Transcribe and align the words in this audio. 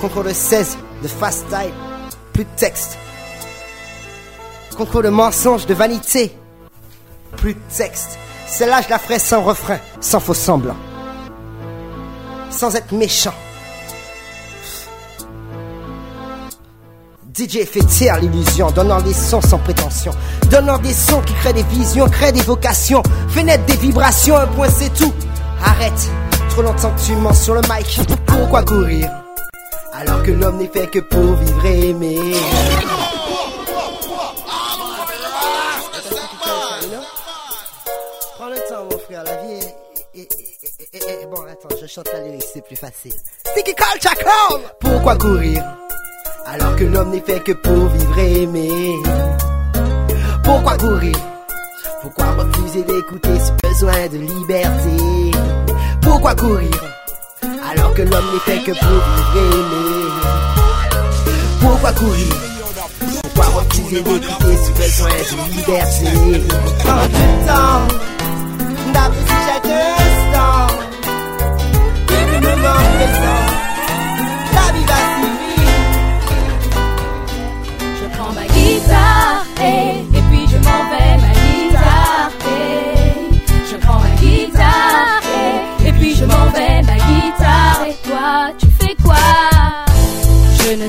Concours 0.00 0.24
de 0.24 0.32
16 0.32 0.78
de 1.02 1.08
fast 1.08 1.46
style, 1.46 1.72
plus 2.32 2.44
de 2.44 2.50
texte. 2.56 2.98
Concours 4.76 5.02
de 5.02 5.08
mensonges, 5.08 5.66
de 5.66 5.74
vanité, 5.74 6.36
plus 7.36 7.54
de 7.54 7.60
texte. 7.76 8.18
Celle-là, 8.46 8.80
je 8.82 8.90
la 8.90 8.98
ferai 8.98 9.18
sans 9.18 9.42
refrain, 9.42 9.78
sans 10.00 10.20
faux 10.20 10.34
semblant. 10.34 10.76
Sans 12.50 12.74
être 12.74 12.92
méchant. 12.92 13.34
DJ 17.34 17.64
fait 17.64 17.80
taire 17.80 18.20
l'illusion, 18.20 18.70
donnant 18.70 19.00
des 19.00 19.14
sons 19.14 19.40
sans 19.40 19.58
prétention. 19.58 20.12
Donnant 20.50 20.78
des 20.78 20.92
sons 20.92 21.22
qui 21.22 21.32
créent 21.34 21.54
des 21.54 21.62
visions, 21.62 22.08
créent 22.08 22.32
des 22.32 22.42
vocations. 22.42 23.02
Fait 23.28 23.42
naître 23.42 23.64
des 23.64 23.76
vibrations, 23.76 24.36
un 24.36 24.46
point 24.48 24.68
c'est 24.68 24.92
tout. 24.92 25.14
Arrête, 25.64 26.10
trop 26.52 26.62
longtemps 26.62 26.92
que 26.94 27.00
tu 27.00 27.16
mens 27.16 27.32
sur 27.44 27.54
le 27.54 27.62
mic. 27.62 28.00
Pourquoi 28.26 28.62
courir 28.62 29.08
Alors 29.94 30.22
que 30.22 30.30
l'homme 30.32 30.58
n'est 30.58 30.68
fait 30.68 30.86
que 30.88 30.98
pour 30.98 31.34
vivre 31.34 31.66
et 31.66 31.88
aimer. 31.90 32.18
Prends 38.36 38.48
le 38.48 38.68
temps, 38.68 38.84
mon 38.90 38.98
frère, 38.98 39.24
la 39.24 39.36
vie 39.42 39.60
est. 40.14 40.28
Bon, 41.30 41.42
attends, 41.50 41.74
je 41.80 41.86
chante 41.86 42.08
la 42.12 42.20
lyrique, 42.20 42.44
c'est 42.52 42.60
plus 42.60 42.76
facile. 42.76 43.14
Sticky 43.46 43.74
Culture 43.74 44.14
Club 44.14 44.60
Pourquoi 44.80 45.16
courir 45.16 45.62
alors 46.44 46.74
que 46.74 46.84
l'homme 46.84 47.10
n'est 47.10 47.20
fait 47.20 47.40
que 47.40 47.52
pour 47.52 47.86
vivre 47.86 48.18
et 48.18 48.42
aimer. 48.42 48.96
Pourquoi 50.42 50.76
courir 50.76 51.16
Pourquoi 52.02 52.32
refuser 52.32 52.82
d'écouter 52.82 53.38
ce 53.38 53.68
besoin 53.68 54.08
de 54.08 54.18
liberté? 54.18 55.32
Pourquoi 56.02 56.34
courir 56.34 56.70
alors 57.70 57.94
que 57.94 58.02
l'homme 58.02 58.24
n'est 58.32 58.40
fait 58.40 58.58
que 58.64 58.72
pour 58.72 58.88
vivre 58.88 59.54
aimer 59.58 60.10
Pourquoi 61.60 61.92
courir 61.92 62.34
Pourquoi 63.22 63.44
refuser 63.60 64.02
d'écouter 64.02 64.56
ce 64.56 64.70
besoin 64.72 65.10
de 65.10 65.52
liberté 65.56 66.10
Prends 66.80 67.06
du 67.06 67.46
temps 67.46 68.01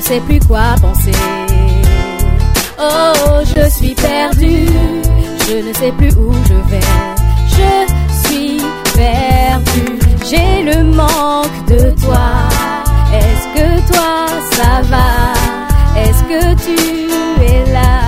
sais 0.04 0.20
plus 0.20 0.38
quoi 0.40 0.74
penser. 0.82 1.12
Oh, 2.78 3.40
je 3.56 3.70
suis 3.70 3.94
perdue, 3.94 4.68
je 5.48 5.66
ne 5.66 5.72
sais 5.72 5.92
plus 5.92 6.12
où 6.16 6.32
je 6.48 6.70
vais. 6.70 6.90
Je 7.48 8.28
suis 8.28 8.58
perdue, 8.94 9.98
j'ai 10.28 10.62
le 10.62 10.84
manque 10.84 11.64
de 11.68 11.90
toi. 12.02 12.28
Est-ce 13.14 13.46
que 13.56 13.92
toi 13.92 14.26
ça 14.52 14.82
va? 14.90 16.00
Est-ce 16.02 16.22
que 16.24 16.54
tu 16.64 16.78
es 17.42 17.72
là? 17.72 18.00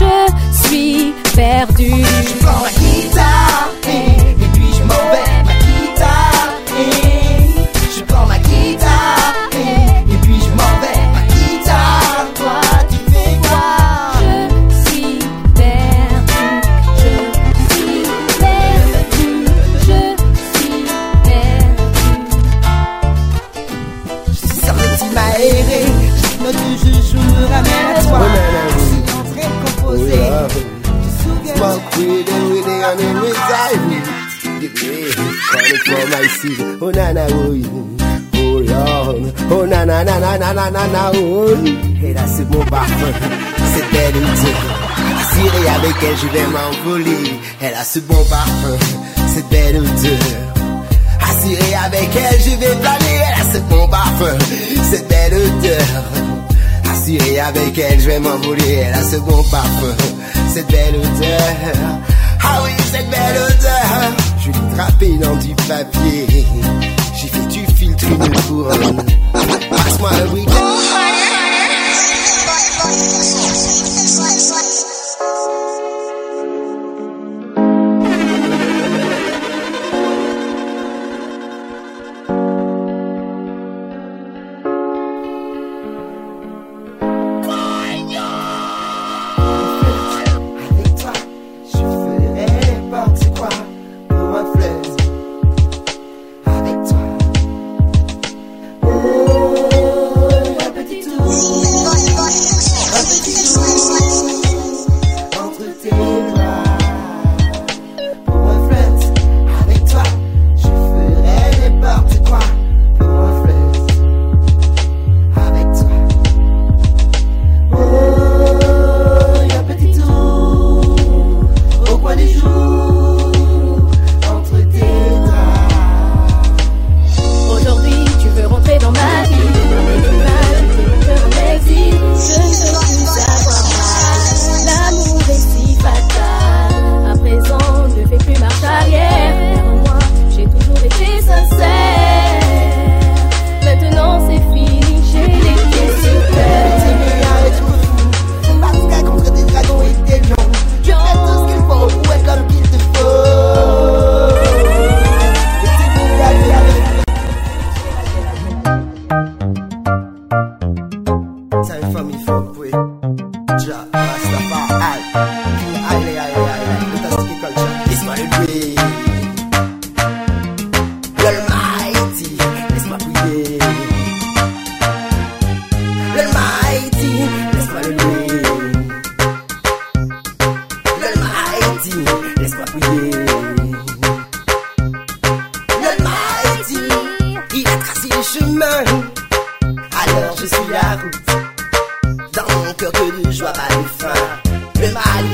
Je 0.00 0.66
suis 0.68 1.14
perdue. 1.36 2.04
Oh 36.80 36.90
na 36.90 37.12
oh, 37.30 37.54
oh 38.34 38.58
Lord. 38.58 39.32
Oh 39.48 39.64
na 39.64 39.84
c'est 42.26 42.48
parfum, 42.64 43.12
odeur. 44.18 44.56
Assuré 45.20 45.68
avec 45.68 45.96
elle 46.02 46.16
je 46.16 46.26
vais 46.26 46.46
m'envoler. 46.48 47.40
Elle 47.60 47.74
a 47.74 47.84
ce 47.84 48.00
bon 48.00 48.24
parfum, 48.28 48.76
cette 49.28 49.48
belle 49.50 49.76
odeur. 49.76 50.18
Assuré 51.20 51.74
avec 51.84 52.10
elle 52.16 52.40
je 52.40 52.50
vais 52.50 52.74
planer. 52.74 53.18
Elle 53.28 53.40
a 53.40 53.52
ce 53.52 53.58
bon 53.58 53.88
parfum, 53.88 54.38
cette 54.90 55.08
belle 55.08 55.34
odeur. 55.34 56.02
Assuré 56.92 57.38
avec 57.38 57.78
elle, 57.78 58.00
je 58.00 58.06
vais 58.06 58.18
m'envoler. 58.18 58.84
Elle 58.84 58.94
a 58.94 59.02
ce 59.04 59.16
bon 59.18 59.44
parfum, 59.44 59.94
cette 60.52 60.66
belle 60.66 60.96
odeur. 60.96 61.98
Ah 62.42 62.62
oui, 62.64 62.72
papier. 65.68 66.46
J'ai 67.14 67.28
fait 67.28 67.46
du 67.48 67.66
filtre 67.74 68.04
une 68.04 68.40
couronne. 68.42 69.04
Passe-moi 69.32 70.10
un 70.12 70.32
week-end. 70.32 70.76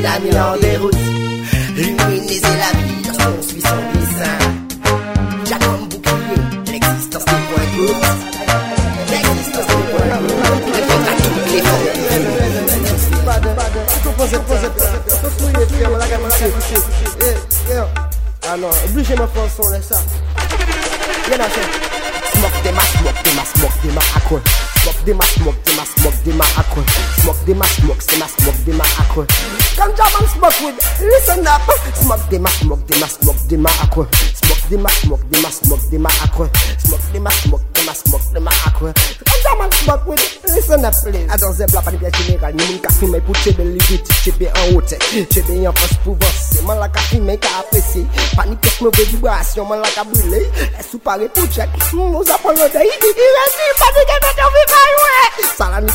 Le 0.03 0.09
mal, 0.09 0.21
il 0.25 0.31
a 0.31 0.33
mis 0.33 0.37
en 0.39 0.57
déroute. 0.59 0.97
Luminiser 1.77 2.43
la 2.43 2.71
vie 2.79 3.03
lorsqu'on 3.07 3.43
suit 3.43 3.63
son 3.63 3.77
dessin. 3.95 4.39
J'ai 5.45 5.59
comme 5.65 5.89
bouclier 5.89 6.39
l'existence 6.67 7.25
des 7.25 7.31
points 7.31 7.69
courts. 7.77 8.03
L'existence 9.11 9.67
des 9.67 9.87
points 9.93 10.11
courts. 10.19 10.43
Répondre 10.75 11.09
à 11.09 11.15
toutes 11.23 11.51
les 11.53 11.63
formes. 11.63 11.93
Ah 18.45 18.57
non, 18.57 18.71
ma 19.17 19.27
façon 19.29 19.71
là 19.71 19.81
ça. 19.81 19.99
Viens 21.29 21.39
là, 21.39 21.47
Smoke 22.35 22.63
them 22.65 22.77
a 22.77 22.81
smoke 22.81 23.23
them 23.23 23.39
a 23.39 23.45
smoke 23.45 23.79
them 23.83 23.99
a 23.99 24.03
aqua. 24.19 24.41
Smoke 24.83 25.05
them 25.05 25.21
a 25.21 25.25
smoke 25.25 25.63
them 25.63 25.79
a 25.79 25.85
smoke 25.87 26.25
them 26.25 26.41
a 26.41 26.45
Come 30.43 30.51
jam 30.51 30.73
and 30.73 30.75
smoke 30.75 30.75
with. 30.75 31.01
Listen 31.01 31.47
up. 31.47 31.63
Smoke 31.95 32.29
them 32.29 32.47
a 32.47 32.51
smoke 32.51 32.87
them 32.87 33.03
a 33.03 33.07
smoke 33.07 33.49
them 33.49 33.67
a 33.67 33.71
aqua. 33.83 34.09
Smoke 34.13 34.69
them 34.71 34.87
a 34.87 34.91
smoke 34.91 35.31
them 35.31 35.45
a 35.45 35.51
smoke 35.53 35.91
them 35.91 36.07
a 36.07 36.09
aqua. 36.25 36.51
Smoke 36.79 37.13
them 37.13 37.27
a 37.27 37.31
smoke 37.31 37.73
them 37.73 37.89
a 37.89 37.95
smoke 37.95 38.33
them 38.33 38.49
a 38.49 38.51
aqua. 38.67 38.93
Come 38.93 39.41
jam 39.43 39.61
and 39.63 39.75
smoke 39.75 40.07
with. 40.07 40.43
Listen 40.53 40.85
up, 40.85 40.95
please. 41.03 41.31
A 41.31 41.37
dans 41.39 41.63
un 41.63 41.67
plat 41.67 41.83
pas 41.83 41.91
de 41.93 41.97
pièce 41.97 42.17
générale, 42.27 42.55
ni 42.55 42.65
moun 42.67 42.81
ka 42.81 42.91
fume 42.91 43.21
pour 43.21 43.37
chebe 43.37 43.61
l'idée, 43.61 44.03
chebe 44.25 44.49
en 44.55 44.75
haute, 44.75 44.95
chebe 45.33 45.67
en 45.67 45.73
face 45.73 45.97
pour 46.05 46.17
bosser. 46.17 46.63
Man 46.67 46.79
la 46.79 46.89
ka 46.89 47.01
fume 47.01 47.39
ka 47.39 47.49
apprécier. 47.61 48.07
Pas 48.37 48.47
ni 48.47 48.57
pièce 48.57 48.81
mauvaise 48.81 49.07
vibration, 49.09 49.65
man 49.67 49.81
la 49.81 49.89
ka 49.89 50.05
brûler. 50.05 50.51
Est 50.79 50.91
sous 50.91 50.99
paré 50.99 51.29
pour 51.29 51.47
check. 51.47 51.69
Nous 51.93 52.21
appelons 52.21 52.53
le 52.53 52.69
day. 52.69 52.85
Il 52.85 53.29
reste 53.39 53.79
pas 53.79 53.93
de 53.93 54.07
gagne 54.07 54.42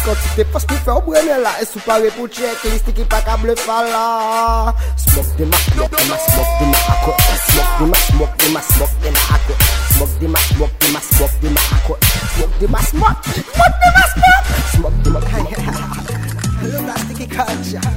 Ça 0.07 0.13
la 0.13 0.15
ni 0.15 0.15
quantité 0.21 0.45
parce 0.51 0.65
qu'il 0.65 0.77
fait 0.77 0.91
au 0.91 1.01
brûler 1.01 1.37
là. 1.43 1.51
Est 1.61 1.71
sous 1.71 1.79
paré 1.79 2.09
pour 2.15 2.27
check. 2.27 2.63
Liste 2.63 2.93
qui 2.93 3.03
pas 3.03 3.21
câble 3.21 3.53
fa 3.57 3.83
là. 3.83 4.73
Smoke 4.95 5.35
them 5.37 5.51
a 5.51 5.57
smoke 5.57 5.91
them 5.91 6.13
a 6.13 6.17
smoke 6.17 6.59
them 6.59 6.73
a 6.73 6.77
aqua. 6.93 7.13
Smoke 7.49 7.79
them 7.79 7.91
a 7.91 7.95
smoke 7.97 8.37
them 8.37 8.55
a 8.55 8.61
smoke 8.61 8.95
them 9.01 9.15
a 9.15 9.17
aqua. 9.35 9.55
Smoke 9.91 10.15
them 10.19 10.35
a 10.35 10.37
smoke 10.39 10.75
them 10.79 10.95
a 10.95 10.99
smoke 11.01 11.39
them 11.41 11.57
a 11.57 11.59
aqua. 11.75 11.95
Smoke 12.35 12.55
them 12.59 12.75
a 12.75 12.77
smoke. 12.83 13.23
Smoke 13.53 13.77
them 13.83 13.97
a 13.97 13.99
smoke. 14.13 14.45
Smoke 14.71 14.97
them 15.03 15.15
a 15.15 15.19
Le 16.63 16.69
plastique 16.83 17.29
culture. 17.29 17.87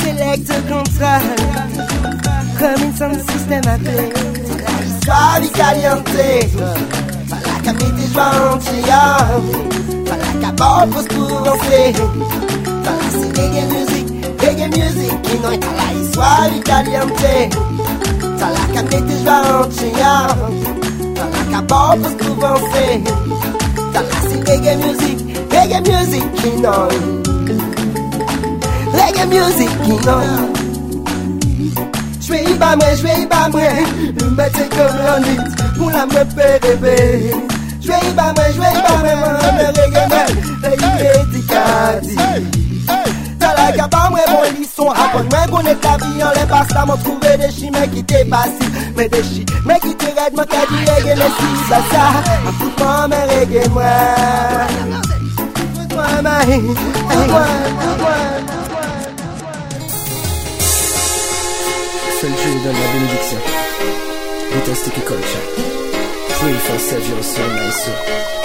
Select 0.00 0.48
control. 0.68 1.24
Comme 2.58 2.82
une 2.82 2.94
son 2.96 3.12
système 3.32 3.66
appelé. 3.66 4.06
Du 5.42 5.48
caliente. 5.50 6.22
Mente 7.82 8.02
gentilha. 10.12 10.22
Fala 10.22 10.32
que 10.38 10.44
a 10.44 10.52
bola 10.52 10.86
pour 10.86 11.42
danser. 11.42 11.94
Fala 12.84 13.06
c'est 13.10 13.40
reggae 13.40 13.64
music, 13.72 14.06
reggae 14.40 14.68
music. 14.76 15.22
Qui 15.22 15.38
não 15.38 15.58
tá 15.58 15.68
lá 15.76 15.92
histoire 15.94 16.50
du 16.50 16.60
caliente. 16.60 17.50
Fala 18.38 18.60
que 18.72 18.78
a 18.78 18.82
mente 18.82 19.14
gentilha. 19.24 20.28
Fala 21.16 21.44
que 21.48 21.54
a 21.54 21.62
bola 21.62 22.08
pour 22.18 22.36
danser. 22.36 23.02
Fala 23.92 24.16
c'est 24.28 24.48
reggae 24.48 24.76
music, 24.76 25.18
reggae 25.50 25.80
music. 25.80 26.24
Qui 26.36 26.50
não. 26.60 26.88
Reggae 28.92 29.26
music, 29.26 29.70
qui 29.84 30.06
não. 30.06 30.62
Jwe 32.22 32.38
yi 32.44 32.54
ba 32.54 32.76
mwen, 32.76 32.96
jwe 32.96 33.10
yi 33.18 33.26
ba 33.26 33.48
mwen 33.48 33.86
Mwen 34.36 34.52
te 34.54 34.68
kom 34.70 34.94
lonit 35.04 35.62
Pou 35.74 35.90
la 35.90 36.06
mwen 36.06 36.28
pe 36.36 36.52
rebe 36.62 37.51
Jwe 37.82 37.96
yi 38.04 38.12
ba 38.16 38.32
mwen, 38.32 38.52
jwe 38.54 38.66
yi 38.74 38.82
ba 38.82 38.92
mwen 39.00 39.16
Mwen 39.18 39.74
rege 39.76 40.02
mwen 40.10 40.28
E 40.62 40.70
yi 40.80 40.88
medikati 40.98 42.16
Talaka 43.38 43.88
ba 43.88 44.10
mwen 44.10 44.24
bon 44.32 44.54
lison 44.58 44.90
Apon 44.94 45.26
mwen 45.30 45.50
konen 45.50 45.78
ta 45.80 45.96
vi 45.96 46.22
an 46.22 46.32
le 46.36 46.46
pasta 46.46 46.86
Mwen 46.86 46.98
trouve 47.02 47.36
de 47.40 47.48
chi 47.52 47.70
men 47.70 47.90
ki 47.90 48.02
te 48.02 48.24
pasi 48.30 48.66
Men 48.96 49.08
de 49.10 49.22
chi 49.22 49.44
men 49.66 49.80
ki 49.80 49.94
te 49.94 50.14
red 50.16 50.32
Mwen 50.34 50.46
ka 50.46 50.62
di 50.70 50.78
rege 50.88 51.14
men 51.20 51.32
si 51.38 51.48
sa 51.68 51.80
sa 51.90 52.04
A 52.48 52.52
fout 52.58 52.74
mwen 52.78 53.10
men 53.10 53.28
rege 53.34 53.68
mwen 53.74 54.96
Fout 55.36 55.92
mwen 55.96 56.22
men 56.22 56.74
Fout 57.10 57.28
mwen, 57.34 57.70
fout 57.80 58.00
mwen 58.00 58.52
seul 62.22 62.30
Dieu 62.30 62.60
donne 62.62 62.76
la 62.78 62.92
bénédiction. 62.92 63.38
Culture. 65.04 65.81
Pray 66.42 66.58
for 66.58 66.76
save 66.76 67.08
your 67.08 67.22
soul, 67.22 67.50
my 67.50 67.70
soul. 67.70 67.94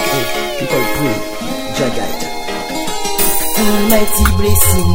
Hey, 0.06 0.24
people. 0.60 0.84
Jagat. 1.78 2.18
Almighty 3.58 4.26
blessing. 4.38 4.90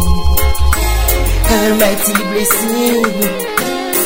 Almighty 1.51 2.13
blessing. 2.31 3.03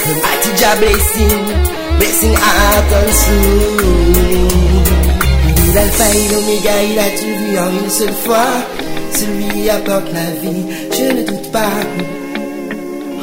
Almighty 0.07 0.51
Jah 0.57 0.75
blessing. 0.81 1.45
Blessing 1.99 2.35
and 2.49 3.13
soul. 3.21 3.97
L'alpha 5.75 6.07
et 6.15 6.27
l'oméga, 6.31 6.75
il 6.89 6.97
a 6.97 7.09
tout 7.19 7.35
vu 7.39 7.51
en 7.59 7.69
une 7.69 7.91
seule 7.91 8.17
fois. 8.25 8.49
Celui 9.13 9.69
apporte 9.69 10.11
la 10.11 10.29
vie, 10.41 10.65
je 10.97 11.05
ne 11.17 11.21
doute 11.21 11.51
pas. 11.51 11.77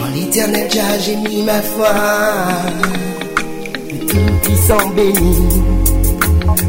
En 0.00 0.06
l'éternel 0.15 0.71
Jah, 0.71 0.99
j'ai 1.05 1.17
mis 1.17 1.43
ma 1.43 1.61
foi. 1.61 1.94
Le 3.94 4.06
Tout-Puissant 4.06 4.88
béni. 4.96 5.37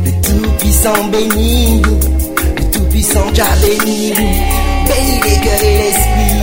Le 0.05 0.11
Tout-Puissant 0.21 1.03
béni. 1.11 1.81
Le 1.81 2.63
Tout-Puissant 2.71 3.33
Jah 3.33 3.55
béni. 3.61 4.13
Béni 4.13 5.21
les 5.23 5.39
cœurs 5.43 5.63
et 5.63 5.77
l'esprit. 5.77 6.35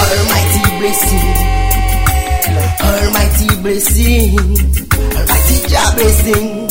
Almighty 0.00 0.62
blessing. 0.78 1.28
Almighty 2.80 3.56
blessing. 3.62 4.38
Almighty 5.16 5.56
Jah 5.68 5.90
blessing. 5.96 6.68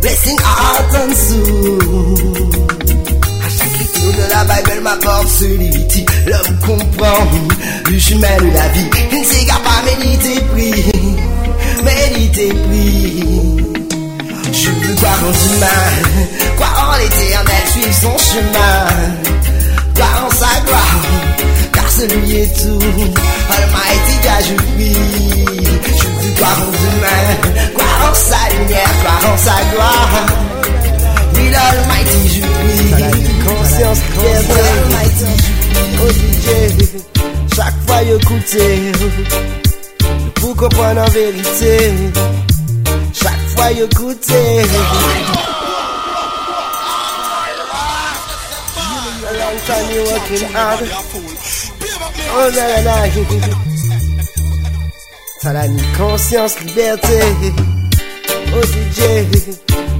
Blessing 0.00 0.38
heart 0.38 0.94
and 0.94 1.14
soul. 1.16 2.48
De 4.02 4.28
la 4.28 4.44
Bible 4.44 4.80
m'apporte 4.82 5.28
solidité. 5.28 6.04
L'homme 6.26 6.58
comprend 6.66 7.26
le 7.90 7.98
chemin 7.98 8.36
de 8.40 8.52
la 8.52 8.68
vie. 8.68 8.90
Il 9.12 9.18
ne 9.20 9.24
s'égare 9.24 9.62
pas, 9.62 9.82
méditer, 9.86 10.40
prie. 10.52 10.91
Méditer, 12.32 12.54
prie. 12.68 13.24
Je 14.52 14.70
veux 14.70 14.94
croire 14.94 15.22
en 15.22 15.30
demain, 15.30 15.66
croire 16.56 16.94
en 16.94 16.98
l'éternel, 16.98 17.62
suivre 17.70 17.94
son 17.94 18.18
chemin? 18.18 18.86
Croire 19.94 20.26
en 20.26 20.30
sa 20.30 20.60
gloire, 20.64 21.02
car 21.72 21.90
celui 21.90 22.36
est 22.36 22.52
tout. 22.62 22.80
Almighty 23.50 24.16
God, 24.22 24.44
je 24.48 24.54
prie. 24.54 24.96
Je 25.98 26.26
veux 26.26 26.34
croire 26.34 26.58
en 26.60 26.70
demain, 26.70 27.24
croire 27.74 28.10
en 28.10 28.14
sa 28.14 28.56
lumière, 28.56 28.92
croire 29.02 29.32
en 29.32 29.36
sa 29.36 29.56
gloire? 29.72 30.26
Oui, 31.34 31.50
l'Almighty, 31.50 32.22
je 32.28 32.40
prie. 32.40 32.92
Conscience, 33.46 33.98
liberté, 34.16 34.60
Almighty, 34.84 35.32
oh 36.02 36.10
DJ. 36.10 36.46
Chaque 37.54 37.78
fois, 37.86 38.02
écoutez, 38.02 38.92
pour 40.42 40.56
comprendre 40.56 41.00
en 41.00 41.10
vérité. 41.10 41.92
Chaque 43.14 43.46
fois, 43.54 43.70
écoutez. 43.70 44.62
A 49.24 49.32
long 49.38 49.56
time 49.66 49.88
you 49.94 50.02
working 50.10 50.48
hard. 50.52 50.82
Oh 52.34 52.48
là 52.56 52.66
là 52.68 52.82
là. 52.82 52.96
T'as 55.40 55.52
la 55.52 55.68
nuit, 55.68 55.82
conscience, 55.96 56.58
liberté. 56.60 57.20
Oh 58.54 58.62
DJ, 58.62 59.00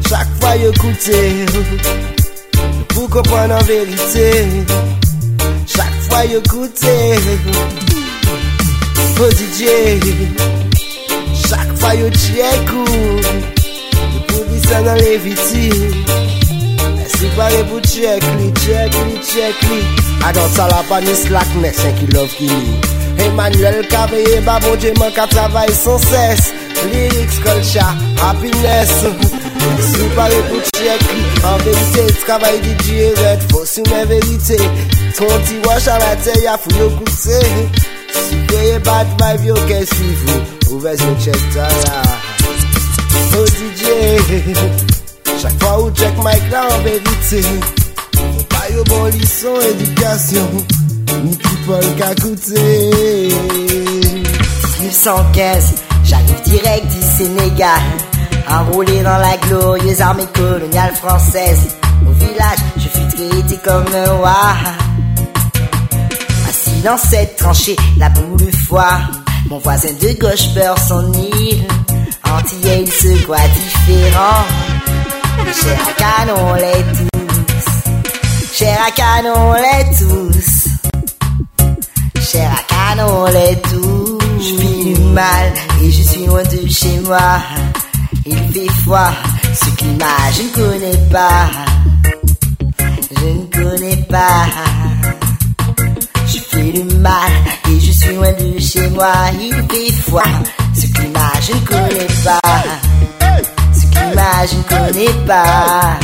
chaque 0.08 0.28
fois 0.40 0.56
écoutez. 0.56 1.46
Pour 2.88 3.08
comprendre 3.08 3.54
en 3.54 3.62
vérité. 3.62 4.46
Chaque 5.66 6.00
fois 6.08 6.24
écoutez. 6.24 7.18
Go 9.22 9.28
DJ 9.28 10.00
Chak 11.46 11.68
fwa 11.78 11.94
yo 11.94 12.08
tjekou 12.10 13.20
Yo 13.22 14.22
pou 14.26 14.42
disa 14.50 14.80
nan 14.82 14.98
leviti 14.98 15.68
E 16.98 17.06
si 17.12 17.30
pare 17.36 17.60
pou 17.68 17.78
tjekli, 17.86 18.48
tjekli, 18.58 19.20
tjekli 19.22 19.78
A 20.26 20.32
dan 20.34 20.50
salapan 20.56 21.06
ni 21.06 21.14
slaknek 21.20 21.78
sen 21.78 21.94
ki 22.00 22.08
love 22.16 22.34
ki 22.34 22.50
ni 22.50 22.74
Emmanuel 23.28 23.78
Kaveye 23.94 24.42
babon 24.42 24.74
djeman 24.82 25.14
ka 25.14 25.28
travay 25.30 25.70
san 25.70 26.02
ses 26.08 26.50
Lyrics, 26.90 27.38
culture, 27.46 27.94
happiness. 28.18 28.90
Si 29.86 30.10
pare 30.18 30.42
pou 30.50 30.66
tjekli 30.72 31.22
An 31.46 31.62
verite, 31.62 32.08
travay 32.26 32.58
DJ 32.66 33.14
red 33.22 33.46
Fos 33.54 33.78
yon 33.78 33.86
men 33.94 34.10
verite 34.16 34.58
Ton 35.14 35.46
ti 35.46 35.62
wach 35.68 35.86
an 35.94 36.02
la 36.08 36.14
te 36.26 36.40
ya 36.42 36.58
fou 36.58 36.82
yo 36.82 36.90
koute 36.98 37.91
Si 38.14 38.36
peye 38.48 38.78
bad 38.84 39.06
vibe, 39.20 39.46
yo 39.52 39.56
ke 39.68 39.84
suivou 39.86 40.40
Ouvez 40.76 41.00
yo 41.02 41.14
check 41.20 41.40
ta 41.54 41.68
la 41.68 42.02
Oh 43.38 43.46
DJ 43.46 43.82
Chaque 45.40 45.62
fois 45.62 45.82
où 45.82 45.90
check 45.90 46.14
mic 46.18 46.50
là 46.50 46.68
en 46.70 46.78
vérité 46.82 47.42
Bayo 48.50 48.84
bon 48.84 49.04
lisson, 49.06 49.54
éducation, 49.70 50.48
ni 51.24 51.36
people 51.36 51.94
qu'à 51.96 52.14
coûter. 52.14 52.90
1915, 54.80 55.74
j'arrive 56.04 56.42
direct 56.44 56.86
du 56.86 57.02
Sénégal, 57.02 57.80
enroulé 58.48 59.02
dans 59.02 59.18
la 59.18 59.36
glorieuse 59.48 60.00
armée 60.00 60.26
coloniale 60.34 60.94
française. 60.94 61.76
Au 62.06 62.12
village, 62.12 62.58
je 62.76 62.88
fus 62.88 63.08
traité 63.16 63.58
comme 63.64 63.86
un 63.94 64.12
roi. 64.12 64.54
Dans 66.84 66.96
cette 66.96 67.36
tranchée, 67.36 67.76
la 67.96 68.08
boule 68.08 68.50
foie, 68.66 68.98
mon 69.48 69.58
voisin 69.58 69.92
de 70.00 70.18
gauche 70.18 70.52
beurre 70.52 70.78
son 70.78 71.12
île. 71.12 71.64
Antillais, 72.24 72.82
il 72.82 72.90
se 72.90 73.22
croit 73.22 73.36
différent. 73.38 74.44
Cher 75.52 75.78
à 75.88 75.92
canon, 75.92 76.54
les 76.54 76.82
tous. 76.96 78.52
Cher 78.52 78.78
à 78.84 78.90
canon, 78.90 79.52
les 79.54 79.96
tous. 79.96 80.68
Cher 82.20 82.50
à 82.50 82.96
canon, 82.96 83.26
les 83.26 83.56
tous. 83.62 84.18
Je 84.40 84.54
vis 84.60 84.94
du 84.94 85.00
mal 85.02 85.52
et 85.84 85.90
je 85.90 86.02
suis 86.02 86.26
loin 86.26 86.42
de 86.42 86.68
chez 86.68 86.98
moi. 87.04 87.40
Il 88.26 88.38
fait 88.52 88.72
froid, 88.82 89.12
ce 89.54 89.70
climat 89.76 90.06
je 90.32 90.42
ne 90.42 90.48
connais 90.48 90.98
pas. 91.12 91.48
Je 93.16 93.26
ne 93.26 93.44
connais 93.46 94.02
pas. 94.08 94.46
Il 99.04 99.52
fait 99.68 99.92
froid, 100.00 100.22
ce 100.74 100.86
climat 100.86 101.32
je 101.40 101.52
ne 101.54 101.66
connais 101.66 102.06
pas. 102.22 102.40
Ce 103.74 103.86
climat 103.90 104.46
je 104.46 104.56
ne 104.56 104.62
connais 104.62 105.26
pas. 105.26 105.98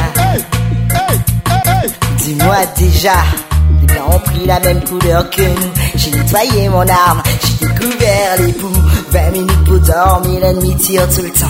Dis-moi 2.18 2.56
déjà, 2.76 3.12
les 3.80 3.86
blancs 3.86 4.14
ont 4.14 4.18
pris 4.18 4.46
la 4.46 4.58
même 4.58 4.82
couleur 4.82 5.30
que 5.30 5.42
nous. 5.42 5.72
J'ai 5.94 6.10
nettoyé 6.10 6.68
mon 6.68 6.80
arme, 6.80 7.22
j'ai 7.44 7.68
découvert 7.68 8.36
les 8.40 8.52
poux. 8.54 8.82
20 9.12 9.30
minutes 9.30 9.64
pour 9.64 9.78
dormir, 9.78 10.40
l'ennemi 10.40 10.74
tire 10.74 11.08
tout 11.14 11.22
le 11.22 11.30
temps. 11.30 11.46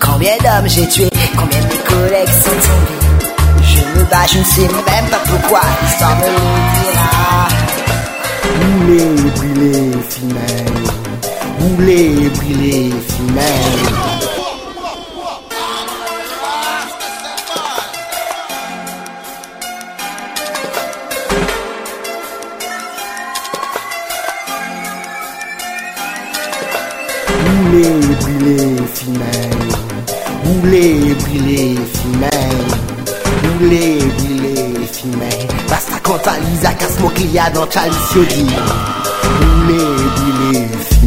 Combien 0.00 0.36
d'hommes 0.38 0.68
j'ai 0.68 0.88
tué, 0.88 1.08
combien 1.38 1.60
de 1.60 1.66
mes 1.66 1.84
collègues 1.86 2.28
sont 2.28 2.50
tombés. 2.50 3.62
Je 3.62 3.98
me 3.98 4.04
bats, 4.06 4.26
je 4.26 4.38
ne 4.38 4.44
sais 4.44 4.62
même 4.62 5.08
pas 5.08 5.20
pourquoi, 5.24 5.60
l'histoire 5.82 6.16
me 6.16 6.26
le 6.26 6.32
dira. 6.82 7.48
Brûler, 8.60 9.30
brûler, 9.36 9.90
bouler 11.60 12.24
et 12.24 12.30
brûler 12.30 12.90
finale. 13.08 14.10
Brûler, 27.44 28.00
brûler, 28.20 28.76
finale. 28.94 29.70
Brûler, 30.44 31.14
brûler, 31.14 31.76
finale. 31.94 32.70
Brûler, 33.42 33.98
brûler, 34.18 34.86
finale. 34.92 35.46
Basta 35.68 35.98
contar 36.02 36.36
Lisa 36.50 36.72
que 36.74 36.84
as 36.84 36.98
mocliadas 37.00 37.54
no 37.54 37.66
chalice 37.70 38.18
Brûler, 39.40 39.99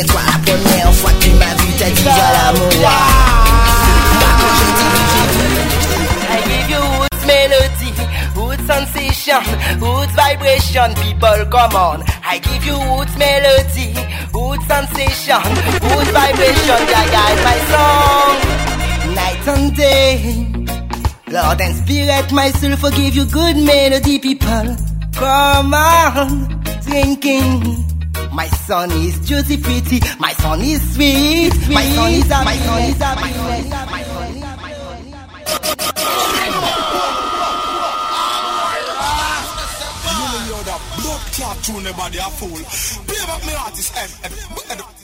Souviens-toi 0.00 0.20
la 0.24 0.52
première 0.52 0.94
fois 0.94 1.10
que 1.10 1.24
tu 1.24 1.30
m'as 1.32 1.54
vu, 1.56 1.72
t'as 1.78 1.90
dit 1.90 2.08
à 2.08 2.32
l'amour. 2.32 2.70
I 6.30 6.38
give 6.48 6.70
you 6.70 6.80
roots 6.80 7.26
melody, 7.26 7.92
sensation, 8.66 9.40
roots 9.78 10.12
vibration. 10.14 10.94
People, 10.94 11.44
come 11.50 11.74
on. 11.74 12.02
I 12.24 12.38
give 12.38 12.64
you 12.64 12.76
roots 12.76 13.16
melody, 13.18 13.92
roots 14.32 14.66
sensation, 14.66 15.42
roots 15.82 16.10
vibration. 16.12 16.80
Yeah, 16.88 17.06
yeah, 17.14 17.34
my 17.44 17.58
song. 17.70 18.36
Night 19.14 19.48
and 19.48 19.76
day, 19.76 20.46
Lord 21.28 21.60
and 21.60 21.74
Spirit, 21.76 22.32
my 22.32 22.50
soul 22.52 22.76
forgive 22.76 23.14
you 23.14 23.26
good 23.26 23.56
melody, 23.56 24.18
people. 24.18 24.76
Come 25.14 25.74
on, 25.74 26.62
drinking. 26.86 27.89
My 28.32 28.46
son 28.48 28.90
is 28.92 29.18
juicy, 29.26 29.56
pretty. 29.56 30.00
My 30.18 30.32
son 30.34 30.60
is 30.60 30.94
sweet. 30.94 31.52
My 31.68 31.84
son 31.84 32.12
is 32.12 32.30
a 32.30 32.44
my 32.44 32.56
son 32.56 32.82
is 32.82 32.96
a 32.96 33.14
my 33.16 33.32
son 33.32 33.52
is 33.58 33.66
a 33.66 33.86
my 33.86 34.02
son 34.02 34.30
is 34.30 34.36
a 34.36 34.36
my 34.36 34.36
son 34.36 34.36
is 34.36 34.42
a 34.42 34.60
Blood 40.96 41.20
clot 41.32 41.56
through 41.58 41.80
nobody 41.80 42.18
a 42.18 42.22
fool. 42.22 42.58
Pay 43.06 43.32
up 43.32 43.46
me 43.46 43.54
artist 43.54 43.92
and. 43.96 44.99